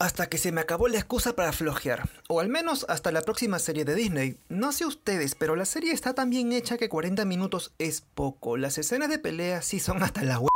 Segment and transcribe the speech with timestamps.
[0.00, 3.58] Hasta que se me acabó la excusa para flojear, o al menos hasta la próxima
[3.58, 4.36] serie de Disney.
[4.48, 8.56] No sé ustedes, pero la serie está tan bien hecha que 40 minutos es poco.
[8.56, 10.50] Las escenas de pelea sí son hasta la web,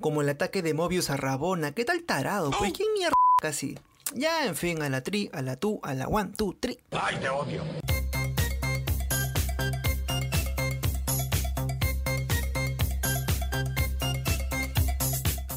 [0.00, 1.72] como el ataque de Mobius a Rabona.
[1.72, 2.52] ¿Qué tal tarado?
[2.56, 3.76] Pues quién mierda casi.
[4.14, 6.78] Ya, en fin, a la tri, a la tu, a la one, two, tri.
[6.92, 7.64] ¡Ay, te odio!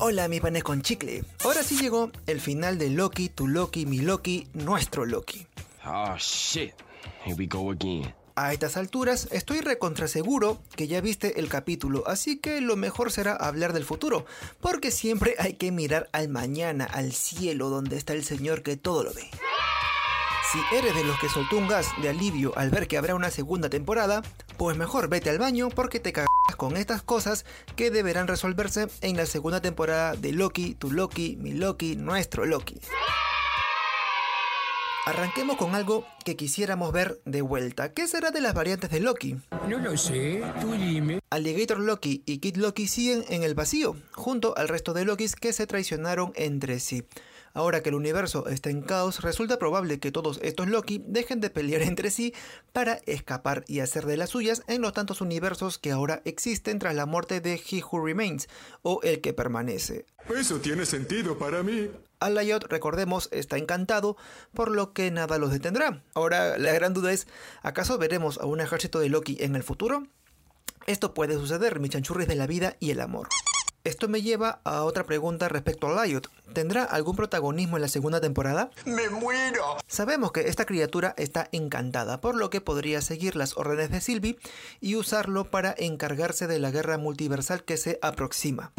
[0.02, 1.26] Hola, mi panes con chicle.
[1.44, 5.46] Ahora sí llegó el final de Loki, tu Loki, mi Loki, nuestro Loki.
[5.86, 6.74] Oh shit.
[7.26, 8.16] Here we go again.
[8.36, 13.12] A estas alturas estoy recontra seguro que ya viste el capítulo, así que lo mejor
[13.12, 14.26] será hablar del futuro,
[14.62, 19.04] porque siempre hay que mirar al mañana, al cielo donde está el Señor que todo
[19.04, 19.30] lo ve.
[20.54, 23.32] Si eres de los que soltó un gas de alivio al ver que habrá una
[23.32, 24.24] segunda temporada,
[24.58, 26.29] pues mejor vete al baño porque te cagas
[26.60, 27.46] con estas cosas
[27.78, 32.80] que deberán resolverse en la segunda temporada de Loki, tu Loki, mi Loki, nuestro Loki.
[35.06, 37.94] Arranquemos con algo que quisiéramos ver de vuelta.
[37.94, 39.38] ¿Qué será de las variantes de Loki?
[39.68, 41.22] No lo sé, tú dime.
[41.30, 45.54] Alligator Loki y Kid Loki siguen en el vacío, junto al resto de Lokis que
[45.54, 47.06] se traicionaron entre sí.
[47.54, 51.50] Ahora que el universo está en caos, resulta probable que todos estos Loki dejen de
[51.50, 52.34] pelear entre sí
[52.74, 56.96] para escapar y hacer de las suyas en los tantos universos que ahora existen tras
[56.96, 58.48] la muerte de He Who Remains,
[58.82, 60.06] o el que permanece.
[60.36, 61.90] Eso tiene sentido para mí.
[62.20, 64.18] Alayot, recordemos, está encantado,
[64.54, 66.04] por lo que nada los detendrá.
[66.14, 67.28] Ahora, la gran duda es,
[67.62, 70.04] ¿acaso veremos a un ejército de Loki en el futuro?
[70.86, 73.28] Esto puede suceder, mi chanchurris de la vida y el amor.
[73.84, 76.30] Esto me lleva a otra pregunta respecto a Lyot.
[76.54, 78.72] ¿Tendrá algún protagonismo en la segunda temporada?
[78.86, 79.78] ¡Me muero!
[79.88, 84.38] Sabemos que esta criatura está encantada, por lo que podría seguir las órdenes de Sylvie
[84.82, 88.74] y usarlo para encargarse de la guerra multiversal que se aproxima.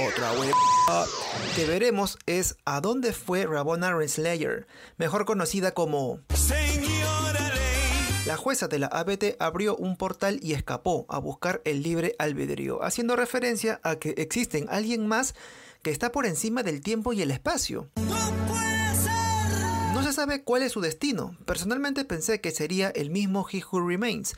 [0.00, 0.54] Otra web
[1.56, 6.20] que veremos es a dónde fue Rabona Renslayer, mejor conocida como
[8.28, 12.84] la jueza de la ABT abrió un portal y escapó a buscar el libre albedrío,
[12.84, 15.34] haciendo referencia a que existen alguien más
[15.80, 17.88] que está por encima del tiempo y el espacio.
[19.94, 21.38] No se sabe cuál es su destino.
[21.46, 24.34] Personalmente pensé que sería el mismo He Who Remains.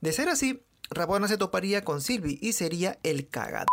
[0.00, 3.66] De ser así, Rabona se toparía con Sylvie y sería el cagado.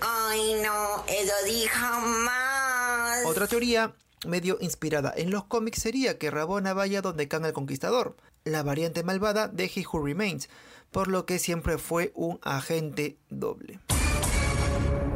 [0.00, 3.26] Ay, no, eso di jamás.
[3.26, 3.94] Otra teoría
[4.26, 9.02] medio inspirada en los cómics sería que Rabona vaya donde Khan el Conquistador, la variante
[9.02, 10.48] malvada de He Who Remains,
[10.90, 13.80] por lo que siempre fue un agente doble.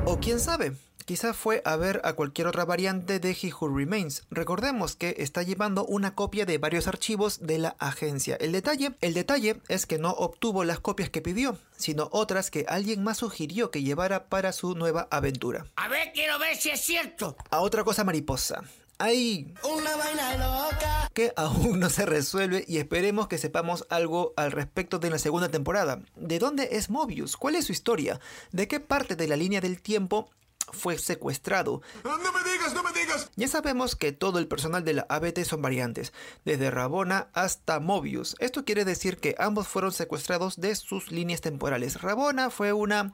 [0.06, 4.24] O quién sabe, quizá fue a ver a cualquier otra variante de He Who Remains.
[4.30, 8.36] Recordemos que está llevando una copia de varios archivos de la agencia.
[8.36, 12.66] El detalle, el detalle es que no obtuvo las copias que pidió, sino otras que
[12.68, 15.66] alguien más sugirió que llevara para su nueva aventura.
[15.76, 17.36] A ver, quiero ver si es cierto.
[17.50, 18.62] A otra cosa mariposa.
[18.98, 21.10] Hay Una vaina loca.
[21.14, 25.48] que aún no se resuelve y esperemos que sepamos algo al respecto de la segunda
[25.48, 26.00] temporada.
[26.16, 27.36] ¿De dónde es Mobius?
[27.36, 28.20] ¿Cuál es su historia?
[28.52, 30.30] ¿De qué parte de la línea del tiempo
[30.72, 31.82] fue secuestrado?
[32.04, 33.30] ¡No me digas, no me digas!
[33.36, 36.12] Ya sabemos que todo el personal de la ABT son variantes,
[36.44, 38.34] desde Rabona hasta Mobius.
[38.38, 42.00] Esto quiere decir que ambos fueron secuestrados de sus líneas temporales.
[42.00, 43.12] Rabona fue una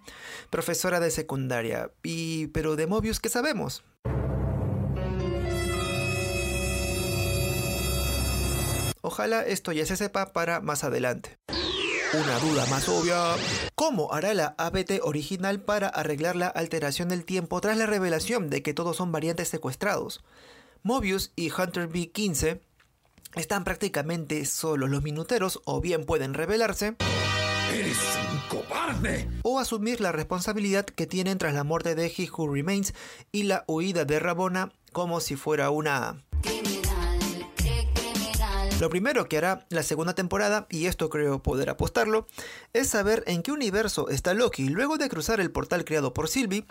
[0.50, 3.82] profesora de secundaria, y pero de Mobius ¿qué sabemos?
[9.02, 11.38] Ojalá esto ya se sepa para más adelante.
[12.12, 13.36] Una duda más obvia.
[13.76, 18.62] ¿Cómo hará la ABT original para arreglar la alteración del tiempo tras la revelación de
[18.62, 20.24] que todos son variantes secuestrados?
[20.82, 22.60] Mobius y Hunter B15
[23.36, 24.90] están prácticamente solos.
[24.90, 26.96] Los minuteros o bien pueden rebelarse
[27.72, 27.98] ¡Eres
[28.32, 29.28] un cobarde!
[29.44, 32.92] o asumir la responsabilidad que tienen tras la muerte de He Who Remains
[33.30, 36.24] y la huida de Rabona como si fuera una.
[38.80, 42.26] Lo primero que hará la segunda temporada, y esto creo poder apostarlo,
[42.72, 44.70] es saber en qué universo está Loki.
[44.70, 46.64] Luego de cruzar el portal creado por Sylvie,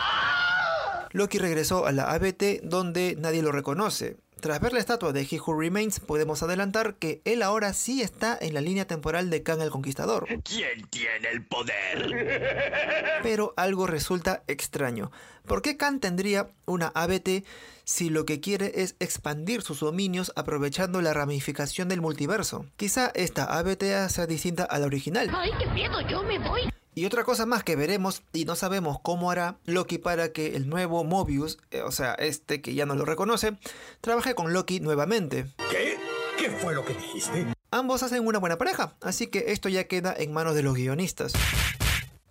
[1.12, 4.18] Loki regresó a la ABT donde nadie lo reconoce.
[4.40, 8.38] Tras ver la estatua de He Who Remains, podemos adelantar que él ahora sí está
[8.40, 10.28] en la línea temporal de Khan el Conquistador.
[10.44, 13.20] ¿Quién tiene el poder?
[13.24, 15.12] Pero algo resulta extraño.
[15.46, 17.44] ¿Por qué Khan tendría una ABT
[17.84, 22.66] si lo que quiere es expandir sus dominios aprovechando la ramificación del multiverso?
[22.78, 25.30] Quizá esta ABT sea distinta a la original.
[25.36, 26.62] Ay, qué miedo, yo me voy.
[27.00, 30.68] Y otra cosa más que veremos y no sabemos cómo hará Loki para que el
[30.68, 33.56] nuevo Mobius, eh, o sea, este que ya no lo reconoce,
[34.02, 35.46] trabaje con Loki nuevamente.
[35.72, 35.98] ¿Qué?
[36.38, 37.54] ¿Qué fue lo que dijiste?
[37.72, 41.32] Ambos hacen una buena pareja, así que esto ya queda en manos de los guionistas.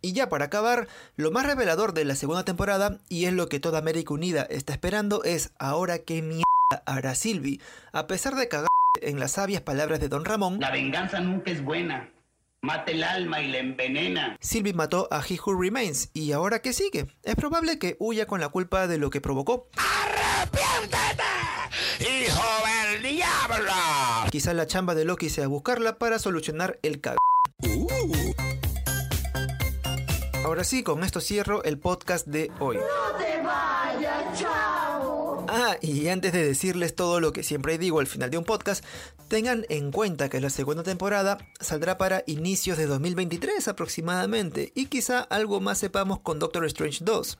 [0.02, 0.86] Y ya para acabar,
[1.16, 4.74] lo más revelador de la segunda temporada, y es lo que toda América Unida está
[4.74, 6.44] esperando, es ahora qué mierda
[6.84, 7.58] hará Sylvie.
[7.92, 8.68] A pesar de cagar
[9.00, 12.10] en las sabias palabras de Don Ramón, La venganza nunca es buena.
[12.60, 14.36] Mata el alma y la envenena.
[14.40, 17.06] Sylvie mató a He Who Remains, y ahora qué sigue.
[17.22, 19.68] Es probable que huya con la culpa de lo que provocó.
[22.00, 22.42] ¡Hijo
[22.90, 23.72] del diablo!
[24.30, 27.16] Quizá la chamba de Loki sea buscarla para solucionar el cag.
[30.44, 32.78] Ahora sí, con esto cierro el podcast de hoy.
[35.50, 38.84] Ah, y antes de decirles todo lo que siempre digo al final de un podcast,
[39.28, 45.20] tengan en cuenta que la segunda temporada saldrá para inicios de 2023 aproximadamente, y quizá
[45.20, 47.38] algo más sepamos con Doctor Strange 2.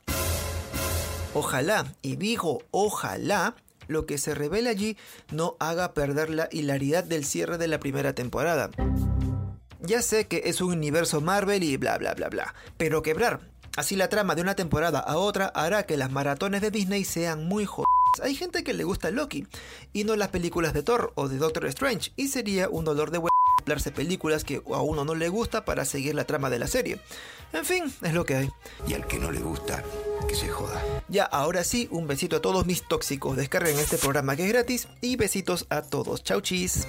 [1.35, 3.55] Ojalá, y digo ojalá,
[3.89, 4.97] lo que se revele allí
[5.31, 8.71] no haga perder la hilaridad del cierre de la primera temporada.
[9.81, 13.41] Ya sé que es un universo Marvel y bla bla bla bla, pero quebrar
[13.77, 17.47] así la trama de una temporada a otra hará que las maratones de Disney sean
[17.47, 17.98] muy jodidas.
[18.23, 19.47] Hay gente que le gusta Loki
[19.93, 23.21] y no las películas de Thor o de Doctor Strange y sería un dolor de
[23.67, 27.01] darse películas que a uno no le gusta para seguir la trama de la serie.
[27.53, 28.51] En fin, es lo que hay.
[28.87, 29.83] Y al que no le gusta,
[30.29, 30.83] que se joda.
[31.09, 33.37] Ya, ahora sí, un besito a todos mis tóxicos.
[33.37, 36.25] Descarguen este programa que es gratis y besitos a todos.
[36.25, 36.87] Chau chis.